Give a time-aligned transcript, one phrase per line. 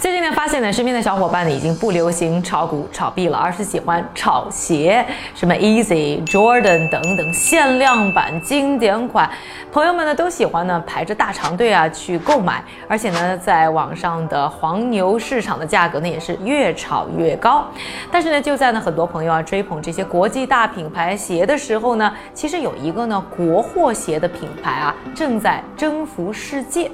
[0.00, 5.04] 最近呢，发现呢，身边的小伙伴呢，已经不流行炒股、炒币了，而是喜欢炒鞋，
[5.34, 9.30] 什么 Easy、Jordan 等等限量版、经典款，
[9.70, 17.68] 朋友们呢都喜欢呢排着大长队啊去购买，而且呢，在网上的黄牛市场的价格呢也是越炒越高。
[18.10, 26.90] 但是呢，就在呢很多朋友啊追捧这些国际大品牌鞋的时候呢，其实有一个呢国货鞋的品牌啊正在征服世界，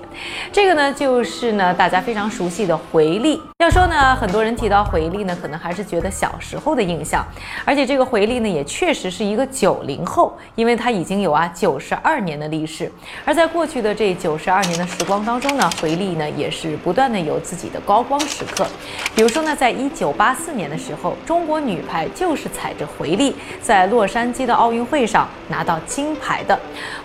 [0.50, 2.76] 这个呢就是呢大家非常熟悉的。
[2.96, 7.22] 回力要说呢，很多人提到回力呢，可能还是觉得小时候的印象，
[7.62, 12.90] 而且这个回力呢，也确实是一个九零后，因为它已经有啊九十二年的历史。
[13.26, 18.66] 而在过去的这九十二年的时光当中呢，回力呢也是不断的有自己的高光时刻。
[19.14, 26.58] 比如说呢，在一九八四年的时候，中国女排就是踩着回力在洛杉矶的奥运会上拿到金牌的。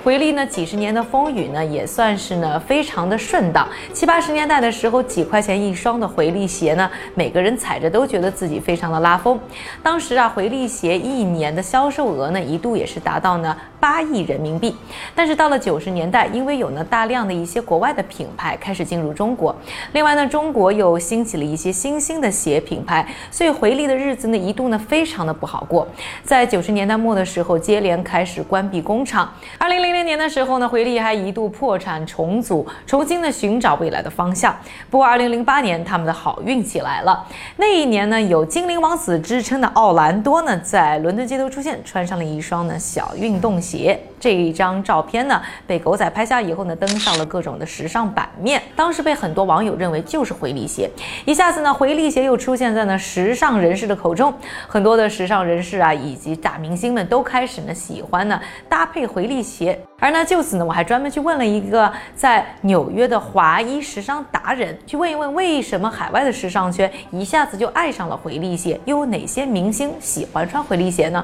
[0.04, 3.68] 回力呢几十年的风雨呢，也算是呢非常的顺当。
[3.92, 5.72] 七八十年代的时候，几块钱一。
[5.82, 9.40] 双的回力鞋呢，每个人踩着都觉得自己非常的拉风。
[9.82, 14.76] 当时啊，回力鞋一年的销售额呢，一度也是达到呢八亿人民币。
[15.16, 19.54] 但是到了九十年代，因为有呢大量的一些国外的品牌开始进入中国，
[19.94, 25.88] 另外呢，中国又兴起了一些新兴的鞋品牌，所以回力的日子呢，一度呢非常的不好过。
[26.24, 29.28] 在九十年代末的时候，接连开始关闭工厂。
[29.58, 34.56] 二零零零年的时候呢，回力还一度破产重组，重新的寻找未来的方向。
[34.92, 35.72] 不过二零零八年。
[35.84, 37.26] 他们的好运气来了。
[37.56, 43.71] 那一年呢，有精灵王子之称的奥兰多呢，在伦敦街头出现，穿上了一双呢小运动鞋。
[43.72, 48.62] 鞋这一张照片呢，被狗仔拍下以后呢，登上了各种的时尚版面。
[48.76, 50.90] 当时被很多网友认为就是回力鞋。
[51.26, 54.34] 一下子呢，回力鞋又出现在呢时尚人士的口中。
[54.68, 59.80] 很多的时尚人士啊，以及大明星们都开始呢喜欢呢搭配回力鞋。
[60.00, 65.32] 而呢，就此呢，我还专门去问了一个在纽约的华裔时尚达人，去问一问。
[65.32, 68.80] 为什么海外的时尚圈一下子就爱上了回力鞋？
[68.86, 71.24] 又有哪些明星喜欢穿回力鞋呢？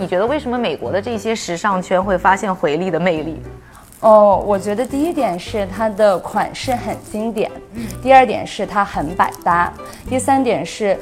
[0.00, 3.38] 你觉得为什么美国的这些时尚圈会发现回力的魅力？
[4.00, 7.50] 哦，我觉得第一点是它的款式很经典，
[8.02, 9.70] 第二点是它很百搭，
[10.08, 10.98] 第三点是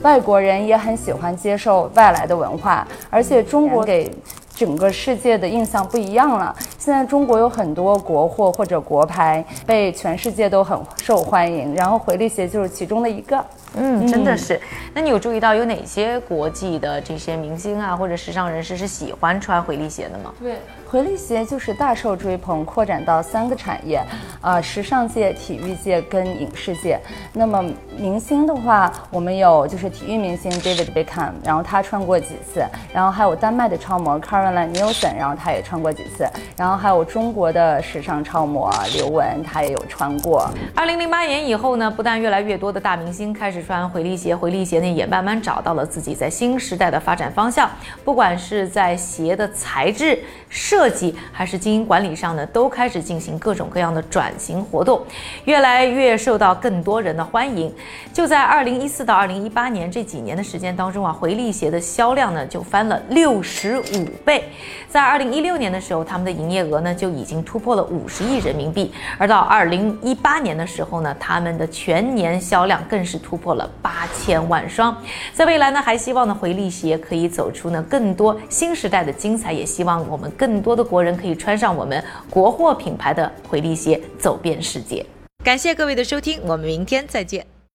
[0.00, 4.10] 外国人也很喜欢接受外来的文化，而且中国给。
[4.58, 6.52] 整个世界的印象不一样了。
[6.78, 11.72] 现在中国有很多国货或者国牌，被全世界都很受欢迎。
[11.76, 13.38] 然后回力鞋就是其中的一个。
[13.74, 14.60] 嗯，真的是。
[14.94, 20.32] 那你有注意到有哪些国际的这些明星啊，或者时尚人士是喜欢穿回力鞋的吗？
[20.40, 20.56] 对，
[20.86, 24.02] 回力鞋就是大受追捧，扩展到三个产业，
[24.40, 26.98] 啊，时尚界、体育界跟影视界。
[27.32, 27.62] 那么
[27.96, 36.26] 明星的话，我们有就是体育明星 David Beckham，然后他穿过几次，然后还有丹麦的超模 Caroline Nielsen，然后他也穿过几次，
[36.56, 40.48] 然后还有中国的时尚超模刘雯，她也有穿过。
[40.74, 43.68] 二零零八年以后呢，不但越来越多的大明星开始。
[43.68, 47.70] 穿回力鞋，回力鞋呢也慢慢找到了自己在新时代的发展方向。
[48.02, 55.02] 不管是在鞋的材质设计，还是经营管理上呢，都开始进行各种各样的转型活动，
[55.44, 57.70] 越来越受到更多人的欢迎。
[58.10, 64.44] 就在二零一四到二零一八年这几年的时间当中啊，回力鞋的销量呢就翻了六十五倍。
[64.88, 73.47] 在二零一六年的时候，他们的营业额呢就已经突破了五十亿人民币，而到二零一八年的时候呢，他们的全年销量更是突破。
[73.48, 74.94] 破了八千万双，
[75.32, 85.02] 在未来呢，还希望呢回力鞋可以走出呢更多新时代的精彩，也希望我们更多的国人可以穿上我们国货品牌的回力鞋，走遍世界。
[85.42, 87.57] 感谢各位的收听，我们明天再见。